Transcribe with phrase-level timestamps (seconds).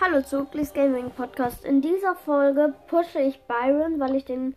[0.00, 1.64] Hallo zu Ugly's Gaming Podcast.
[1.64, 4.54] In dieser Folge pushe ich Byron, weil ich den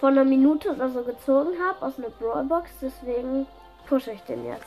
[0.00, 2.70] vor einer Minute oder so gezogen habe aus einer Brawlbox.
[2.80, 3.46] Deswegen
[3.86, 4.64] pushe ich den jetzt.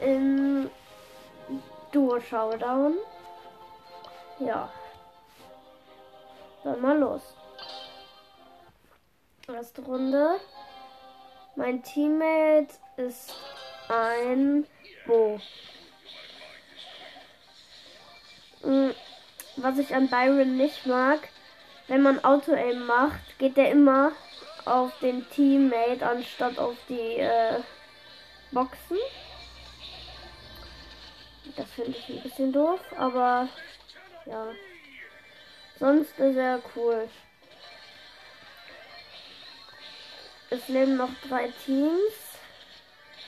[0.00, 0.68] In
[1.92, 2.94] Duo Showdown.
[4.40, 4.68] Ja.
[6.64, 7.36] Dann mal los.
[9.46, 10.40] Erste Runde.
[11.54, 13.32] Mein Teammate ist
[13.88, 14.66] ein
[15.06, 15.38] Bo.
[18.66, 18.90] Mm,
[19.56, 21.20] was ich an Byron nicht mag,
[21.86, 24.10] wenn man Auto-Aim macht, geht der immer
[24.64, 27.60] auf den Teammate anstatt auf die äh,
[28.50, 28.98] Boxen.
[31.54, 33.48] Das finde ich ein bisschen doof, aber
[34.26, 34.48] ja.
[35.78, 37.08] Sonst ist er cool.
[40.50, 42.14] Es leben noch drei Teams.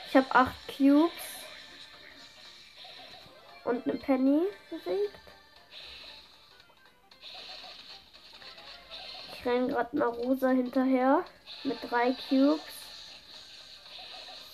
[0.09, 1.13] Ich habe acht Cubes
[3.65, 5.28] und eine Penny besiegt.
[9.49, 11.25] Ich renne gerade Rosa hinterher
[11.65, 12.61] mit drei Cubes.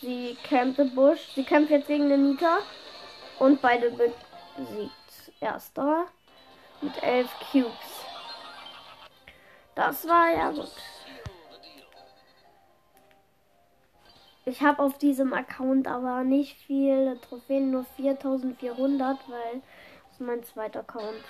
[0.00, 1.32] Sie campt im Busch.
[1.34, 2.58] Sie kämpft jetzt gegen den Nita.
[3.40, 4.92] Und beide besiegt.
[5.40, 6.06] Erster
[6.80, 7.72] mit elf Cubes.
[9.74, 10.70] Das war ja gut.
[14.44, 19.60] Ich habe auf diesem Account aber nicht viele Trophäen, nur 4400, weil
[20.04, 21.24] das ist mein zweiter Account.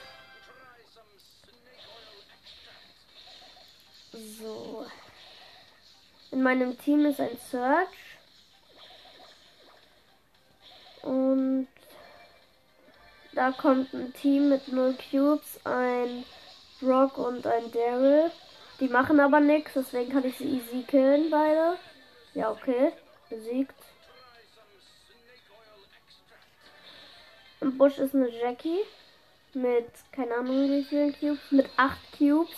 [4.14, 4.86] So.
[6.30, 7.88] In meinem Team ist ein Search.
[11.02, 11.68] Und
[13.32, 16.24] da kommt ein Team mit 0 Cubes, ein
[16.80, 18.30] Brock und ein Daryl.
[18.80, 21.76] Die machen aber nichts, deswegen kann ich sie easy killen, beide.
[22.34, 22.92] Ja, okay.
[23.28, 23.74] Besiegt.
[27.60, 28.80] Im Busch ist eine Jackie
[29.54, 32.56] mit, keine Ahnung wie vielen Cubes, mit 8 Cubes.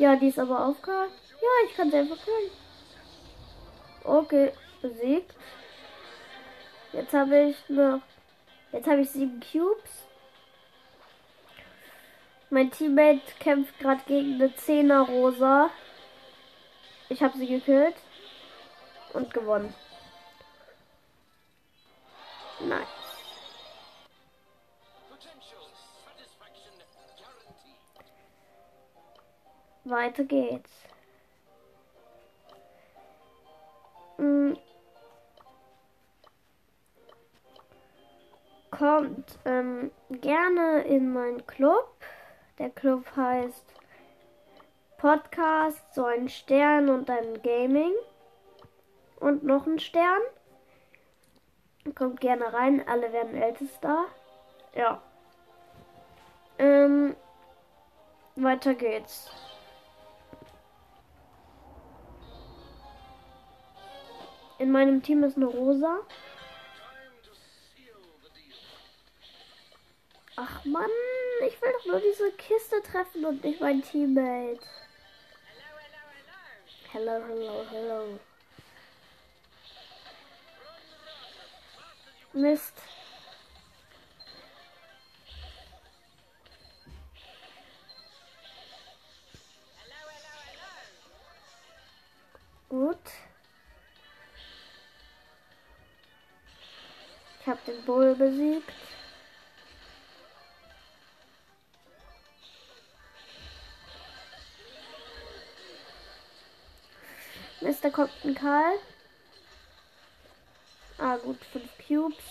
[0.00, 1.10] Ja, die ist aber aufgehört.
[1.42, 2.50] Ja, ich kann sie einfach killen.
[4.02, 4.50] Okay,
[4.80, 5.34] besiegt.
[6.94, 8.00] Jetzt habe ich noch.
[8.72, 10.06] Jetzt habe ich sieben Cubes.
[12.48, 15.68] Mein Teammate kämpft gerade gegen eine 10er Rosa.
[17.10, 17.96] Ich habe sie gekillt
[19.12, 19.74] und gewonnen.
[22.60, 22.99] Nice.
[29.84, 30.70] Weiter geht's.
[34.16, 34.56] Hm.
[38.70, 41.88] Kommt ähm, gerne in meinen Club.
[42.58, 43.74] Der Club heißt
[44.98, 47.92] Podcast, so ein Stern und ein Gaming.
[49.18, 50.20] Und noch ein Stern.
[51.94, 54.04] Kommt gerne rein, alle werden ältester.
[54.74, 55.00] Ja.
[56.58, 57.16] Ähm,
[58.36, 59.30] weiter geht's.
[64.60, 66.00] In meinem Team ist eine Rosa.
[70.36, 70.90] Ach Mann,
[71.48, 74.60] ich will doch nur diese Kiste treffen und nicht mein Teammate.
[76.92, 78.20] Hello, hello, hello.
[82.34, 82.74] Mist.
[97.90, 98.72] Bull besiegt.
[107.60, 108.78] Mist, da Karl.
[110.98, 112.24] Ah, gut, 5 Cubes.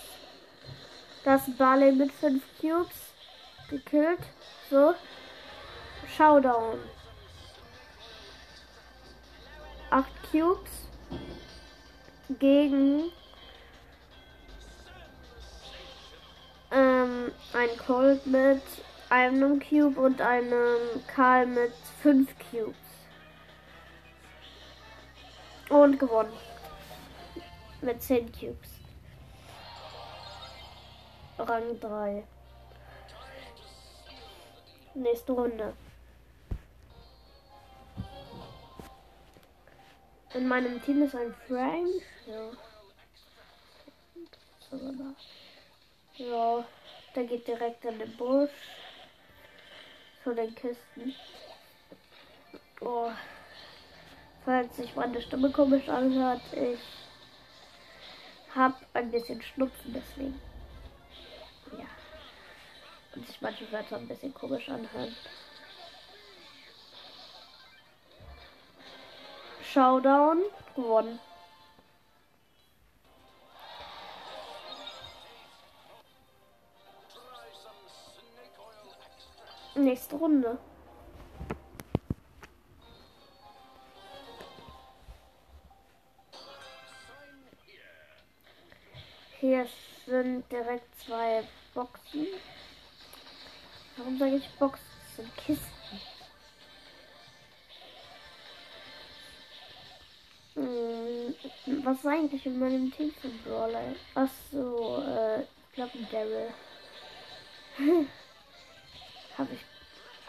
[1.26, 2.96] Das Barley mit 5 Cubes.
[3.70, 4.22] Gekillt.
[4.70, 4.96] So.
[6.16, 6.80] Showdown.
[9.90, 10.72] 8 Cubes.
[12.30, 13.12] Gegen
[17.70, 18.62] ähm, ein Colt mit
[19.10, 20.78] einem Cube und einem
[21.08, 22.76] Karl mit 5 Cubes.
[25.70, 26.34] Und gewonnen
[27.82, 28.70] mit 10 Cubes.
[31.38, 32.24] Rang 3.
[34.96, 35.74] Nächste Runde.
[40.34, 41.88] In meinem Team ist ein Frank.
[42.28, 42.52] Ja.
[46.18, 46.66] Ja,
[47.16, 48.52] der geht direkt in den Busch.
[50.24, 51.16] Zu den Kisten.
[52.82, 53.12] Oh.
[54.46, 56.80] Falls sich meine Stimme komisch anhört, ich
[58.56, 60.42] habe ein bisschen Schnupfen, deswegen.
[61.78, 61.86] Ja.
[63.16, 65.16] und sich manche Wörter ein bisschen komisch anhören.
[69.72, 70.42] Showdown
[70.76, 71.20] gewonnen.
[79.80, 80.58] Nächste Runde.
[89.40, 89.66] Hier
[90.06, 91.44] sind direkt zwei
[91.74, 92.28] Boxen.
[93.96, 94.84] Warum sage ich Boxen?
[95.08, 96.02] Das sind Kisten.
[100.56, 101.36] Hm,
[101.86, 103.96] was ist eigentlich in meinem Team für Brawler?
[104.14, 106.54] Achso, äh, ich glaube Daryl.
[109.40, 109.66] Hab ich.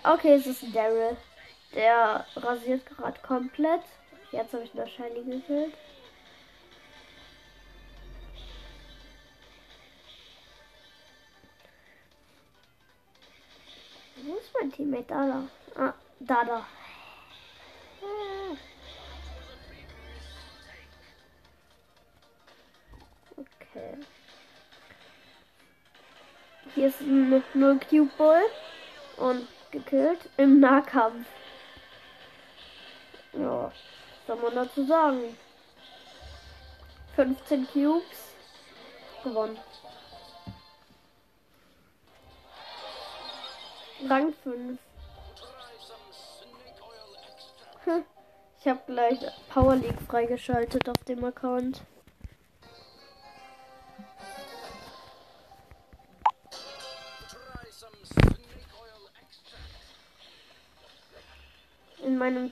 [0.05, 1.17] Okay, es ist Daryl.
[1.75, 3.83] Der rasiert gerade komplett.
[4.31, 5.75] Jetzt habe ich nur Shiny gekillt.
[14.23, 15.05] Wo ist mein Teammate?
[15.09, 15.49] Da, da.
[15.83, 16.67] Ah, da, da.
[23.37, 23.97] Okay.
[26.77, 28.45] Hier ist ein 0 Cube Ball
[29.21, 31.27] und gekillt im Nahkampf.
[33.33, 33.73] Ja, was
[34.27, 35.37] soll man dazu sagen?
[37.15, 38.35] 15 Cubes
[39.23, 39.59] gewonnen.
[44.09, 44.79] Rang 5.
[48.61, 49.19] Ich habe gleich
[49.49, 51.83] Power League freigeschaltet auf dem Account.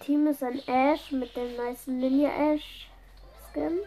[0.09, 2.89] Team ist ein Ash mit dem meisten Linie Ash
[3.53, 3.79] Skin,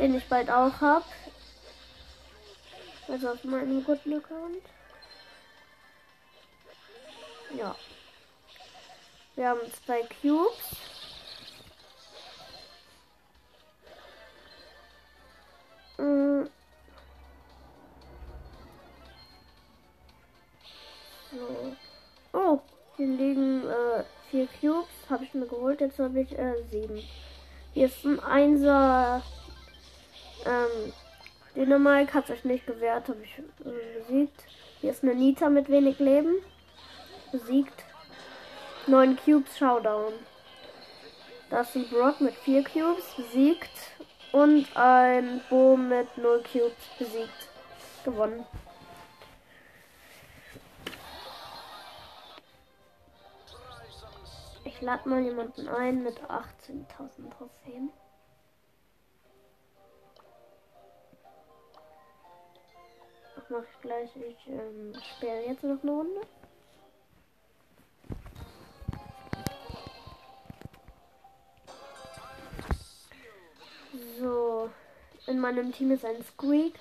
[0.00, 1.04] den ich bald auch habe.
[3.06, 4.64] Also auf meinem guten Account.
[7.56, 7.76] Ja.
[9.36, 10.91] Wir haben zwei Cubes.
[25.92, 27.02] Jetzt habe ich äh, sieben.
[27.74, 29.20] Hier ist ein Einser.
[30.46, 30.90] Ähm,
[31.54, 34.42] Dänemark hat sich nicht gewehrt, habe ich äh, besiegt.
[34.80, 36.36] Hier ist eine Nita mit wenig Leben
[37.30, 37.84] besiegt.
[38.86, 40.14] 9 Cubes Showdown.
[41.50, 43.92] Das ist ein Brock mit 4 Cubes besiegt.
[44.32, 47.50] Und ein Bo mit 0 Cubes besiegt.
[48.02, 48.46] Gewonnen.
[54.82, 57.90] Lade mal jemanden ein mit 18.000 Trophäen.
[63.36, 64.10] Das mache ich gleich.
[64.16, 66.20] Ich ähm, spiele jetzt noch eine Runde.
[74.18, 74.68] So,
[75.28, 76.74] in meinem Team ist ein Squeak.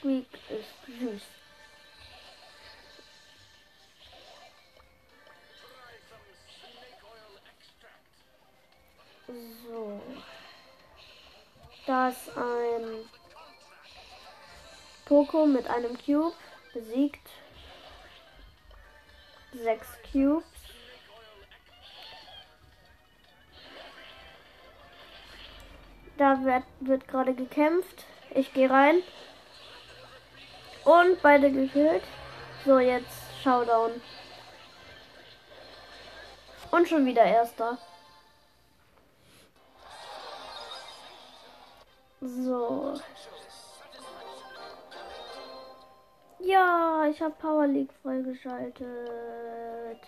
[0.00, 1.39] Squeak ist süß.
[12.00, 13.10] Da ist ein
[15.04, 16.34] Poco mit einem Cube
[16.72, 17.28] besiegt.
[19.52, 20.46] Sechs Cubes.
[26.16, 28.06] Da wird, wird gerade gekämpft.
[28.30, 29.02] Ich gehe rein.
[30.86, 32.04] Und beide gekillt.
[32.64, 33.12] So, jetzt
[33.44, 34.00] Showdown.
[36.70, 37.76] Und schon wieder erster.
[42.20, 43.00] So.
[46.38, 50.00] Ja, ich habe Power League freigeschaltet.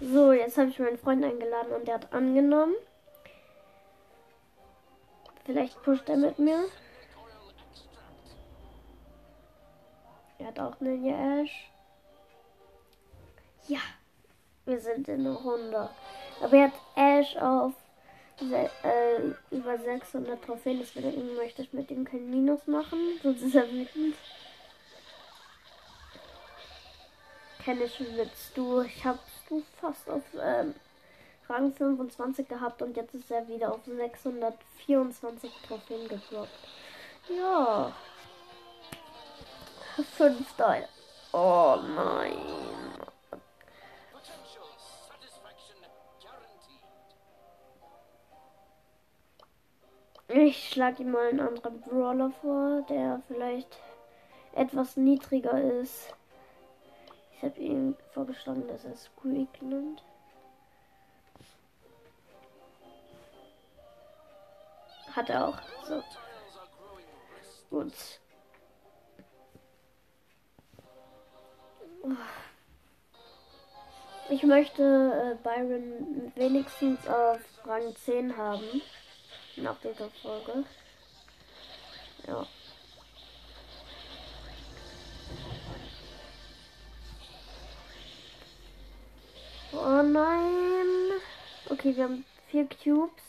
[0.00, 2.74] So, jetzt habe ich meinen Freund eingeladen und der hat angenommen.
[5.44, 6.64] Vielleicht pusht er mit mir.
[10.38, 11.70] Er hat auch Ninja Ash.
[13.68, 13.80] Ja,
[14.64, 15.90] wir sind in der Runde.
[16.42, 17.74] Aber er hat Ash auf
[18.40, 20.78] äh, über 600 Trophäen.
[20.80, 22.98] Deswegen möchte ich mit ihm kein Minus machen.
[23.22, 24.14] Sonst ist er wütend.
[27.64, 28.52] Kenne ich Witz.
[28.54, 30.74] Du, ich hab's du fast auf ähm,
[31.48, 36.48] Rang 25 gehabt und jetzt ist er wieder auf 624 Trophäen gedroppt.
[37.28, 37.92] Ja.
[40.16, 40.88] Fünfter.
[41.32, 42.79] Oh nein.
[50.32, 53.78] Ich schlage ihm mal einen anderen Brawler vor, der vielleicht
[54.54, 56.14] etwas niedriger ist.
[57.34, 60.04] Ich habe ihm vorgeschlagen, dass er Squeak nimmt.
[65.16, 65.58] Hat er auch.
[65.84, 66.00] So.
[67.70, 68.20] Gut.
[74.28, 78.80] Ich möchte äh, Byron wenigstens auf Rang 10 haben.
[79.62, 80.64] Nach dieser Folge.
[82.26, 82.46] Ja.
[89.72, 91.20] Oh nein.
[91.68, 93.22] Okay, wir haben vier Cubes.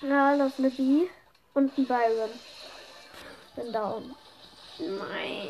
[0.00, 1.08] Ja, das eine B
[1.52, 2.30] und ein Byron.
[3.56, 4.14] Bin down.
[4.78, 5.48] Nein.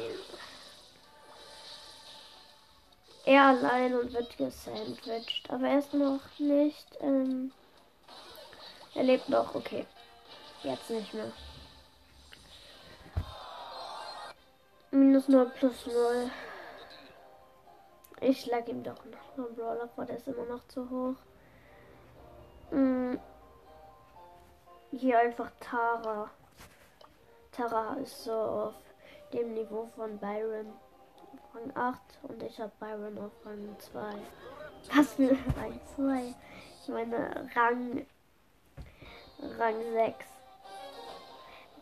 [3.28, 5.50] Er allein und wird gesandwiched.
[5.50, 6.96] Aber er ist noch nicht.
[7.00, 7.52] Ähm,
[8.94, 9.86] er lebt noch, okay.
[10.62, 11.30] Jetzt nicht mehr.
[14.90, 16.30] Minus 0 plus 0.
[18.22, 21.16] Ich schlag ihm doch noch einen Brawler vor, der ist immer noch zu hoch.
[22.70, 23.20] Hm.
[24.90, 26.30] Hier einfach Tara.
[27.52, 28.74] Tara ist so auf
[29.34, 30.72] dem Niveau von Byron.
[31.54, 34.14] Rang 8 und ich habe Byron auf Rang 2.
[34.94, 36.34] Was für Rang 2?
[36.82, 38.06] Ich meine Rang
[39.58, 40.26] Rang 6.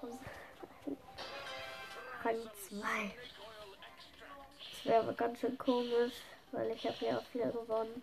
[2.25, 3.15] Rang 2.
[4.59, 6.15] Das wäre aber ganz schön komisch,
[6.53, 8.03] weil ich habe ja auch wieder gewonnen.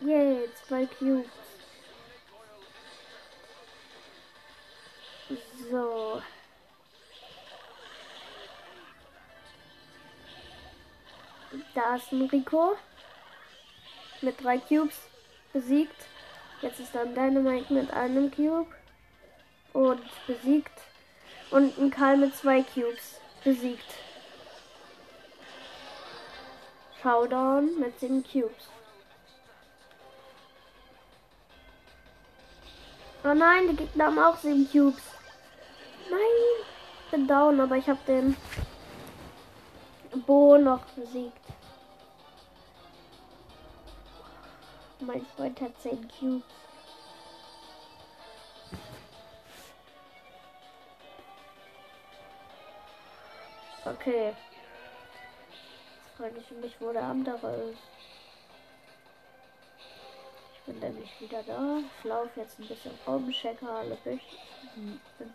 [0.00, 1.49] Yay, zwei Cubes.
[5.70, 6.22] So.
[11.74, 12.76] Da ist ein Rico.
[14.22, 14.96] Mit drei Cubes
[15.52, 15.94] besiegt.
[16.62, 18.66] Jetzt ist dann Dynamite mit einem Cube.
[19.72, 20.80] Und besiegt.
[21.50, 23.94] Und ein Karl mit zwei Cubes besiegt.
[27.02, 28.68] Showdown mit sieben Cubes.
[33.24, 35.02] Oh nein, die Gegner haben auch sieben Cubes.
[36.10, 36.66] Nein,
[37.10, 38.36] bin down, aber ich habe den
[40.26, 41.36] Bo noch besiegt.
[45.00, 46.42] Mein Freund hat 10 Cubes.
[53.84, 54.26] Okay.
[54.28, 57.99] Jetzt frage ich mich, wo der andere ist
[60.66, 61.78] bin nämlich wieder da.
[61.98, 64.22] Ich laufe jetzt ein bisschen rum, checke alle Bisch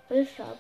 [0.10, 0.58] Bishop.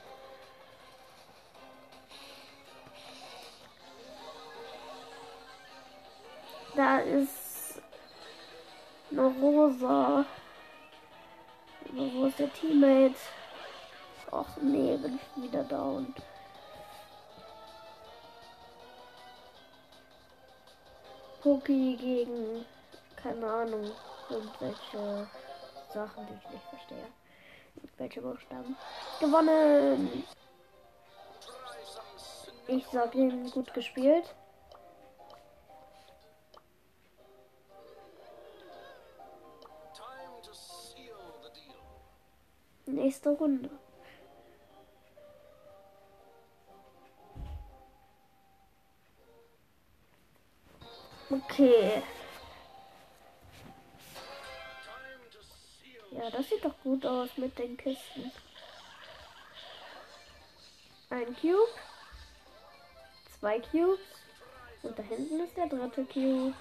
[6.75, 7.81] Da ist
[9.11, 10.25] eine Rosa.
[12.27, 13.15] Ist der Teammate?
[14.31, 16.13] Ach nee, bin ich wieder down.
[21.41, 22.65] Poki gegen
[23.15, 23.91] keine Ahnung
[24.29, 25.27] irgendwelche
[25.93, 27.07] Sachen, die ich nicht verstehe.
[27.97, 28.75] Welche Buchstaben?
[29.19, 30.23] Gewonnen!
[32.67, 34.35] Ich sag ihm gut gespielt.
[42.87, 43.69] Nächste Runde.
[51.29, 52.01] Okay.
[56.85, 58.31] Gut aus mit den Kisten.
[61.09, 61.67] Ein Cube.
[63.39, 63.99] Zwei Cubes.
[64.83, 66.53] Und da hinten ist der dritte Cube.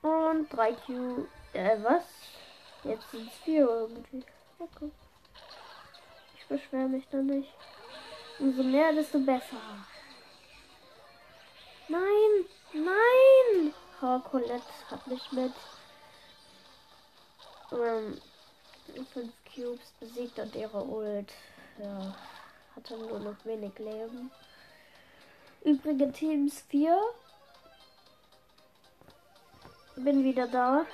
[0.00, 1.28] Und drei Cube.
[1.52, 2.04] Äh, was?
[2.84, 4.24] Jetzt sind es vier irgendwie.
[4.58, 4.90] Okay.
[6.38, 7.52] Ich beschwere mich da nicht.
[8.38, 9.60] Umso mehr, desto besser.
[11.88, 12.46] Nein!
[12.72, 13.74] Nein!
[13.98, 15.52] Frau Colette hat mich mit
[17.72, 18.20] ähm,
[19.12, 21.32] fünf Cubes besiegt und ihre Ult
[21.78, 22.14] ja,
[22.76, 24.30] hatte nur noch wenig Leben.
[25.62, 26.98] Übrige Teams 4.
[29.96, 30.86] Bin wieder da.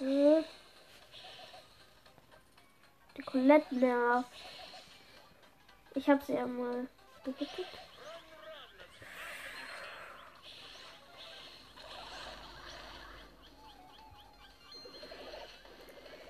[0.00, 0.44] Die
[3.26, 4.28] Colette nervt.
[5.94, 6.86] Ich habe sie ja mal
[7.24, 7.66] gehittet.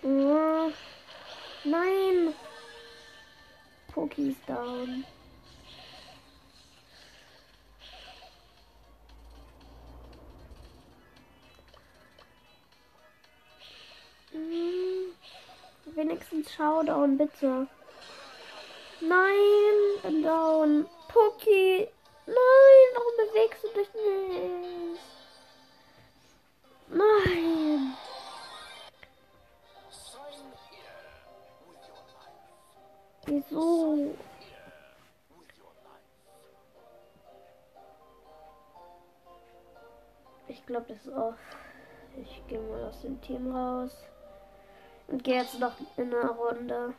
[0.03, 0.73] Oh,
[1.71, 2.35] nein.
[3.93, 5.05] Poki ist down.
[14.33, 15.15] Hm,
[15.97, 17.67] wenigstens Showdown, bitte.
[19.01, 20.87] Nein, bin down.
[21.09, 21.89] Poki.
[22.27, 22.35] Nein,
[22.95, 25.01] warum bewegst du dich nicht?
[26.89, 27.68] Nein.
[33.39, 34.17] Wieso?
[40.49, 41.35] Ich glaube, das ist off.
[42.17, 43.93] Ich gehe mal aus dem Team raus.
[45.07, 46.95] Und gehe jetzt noch in eine Runde.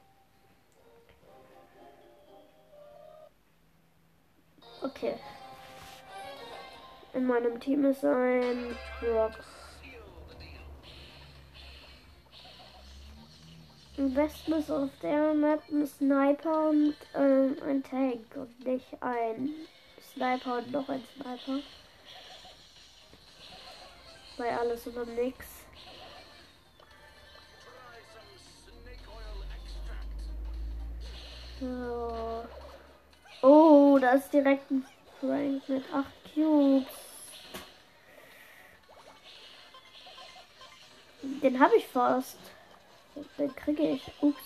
[4.81, 5.15] Okay.
[7.13, 9.33] In meinem Team ist ein Rock.
[13.99, 19.49] Ist auf der Map ein Sniper und ähm, ein Tank und nicht ein
[20.13, 21.59] Sniper und noch ein Sniper.
[24.37, 25.45] Bei alles oder nix.
[31.59, 32.45] So.
[33.41, 34.85] Oh, da ist direkt ein
[35.19, 36.87] Frank mit 8 Cubes.
[41.21, 42.37] Den habe ich fast.
[43.37, 44.11] Den kriege ich.
[44.21, 44.43] Ups.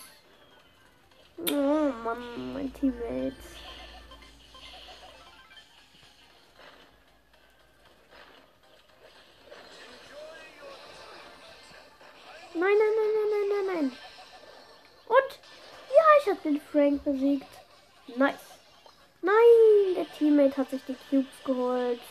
[1.38, 3.34] Oh Mann, mein Teammate.
[12.56, 13.98] Nein, nein, nein, nein, nein, nein, nein.
[15.08, 15.40] Und?
[15.90, 17.48] Ja, ich habe den Frank besiegt.
[18.16, 18.40] Nice.
[19.22, 22.02] Nein, der Teammate hat sich die Cubes geholt.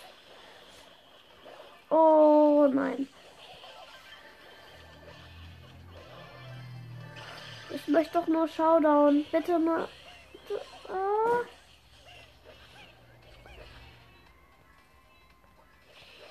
[1.90, 3.08] Oh nein.
[7.84, 9.24] Ich möchte doch nur Showdown.
[9.32, 9.88] Bitte nur.
[10.88, 11.40] Ah.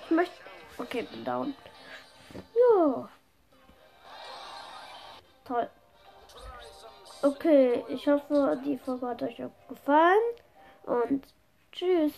[0.06, 0.34] Ich möchte.
[0.78, 1.54] Okay, bin down.
[2.34, 3.10] Ja.
[5.44, 5.70] Toll.
[7.22, 10.18] Okay, ich hoffe, die Folge hat euch auch gefallen.
[10.86, 11.28] Und
[11.72, 12.14] tschüss.